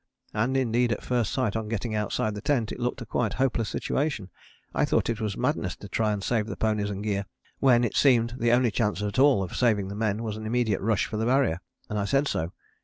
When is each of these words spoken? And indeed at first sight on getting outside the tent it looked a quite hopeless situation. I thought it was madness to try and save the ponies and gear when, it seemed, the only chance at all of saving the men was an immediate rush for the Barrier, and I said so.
And 0.33 0.57
indeed 0.57 0.91
at 0.91 1.03
first 1.03 1.31
sight 1.31 1.55
on 1.55 1.69
getting 1.69 1.93
outside 1.93 2.33
the 2.33 2.41
tent 2.41 2.71
it 2.71 2.79
looked 2.79 3.03
a 3.03 3.05
quite 3.05 3.33
hopeless 3.33 3.69
situation. 3.69 4.31
I 4.73 4.83
thought 4.83 5.11
it 5.11 5.21
was 5.21 5.37
madness 5.37 5.75
to 5.75 5.87
try 5.87 6.11
and 6.11 6.23
save 6.23 6.47
the 6.47 6.57
ponies 6.57 6.89
and 6.89 7.03
gear 7.03 7.27
when, 7.59 7.83
it 7.83 7.95
seemed, 7.95 8.33
the 8.39 8.51
only 8.51 8.71
chance 8.71 9.03
at 9.03 9.19
all 9.19 9.43
of 9.43 9.55
saving 9.55 9.89
the 9.89 9.95
men 9.95 10.23
was 10.23 10.37
an 10.37 10.47
immediate 10.47 10.81
rush 10.81 11.05
for 11.05 11.17
the 11.17 11.25
Barrier, 11.27 11.59
and 11.87 11.99
I 11.99 12.05
said 12.05 12.27
so. 12.27 12.51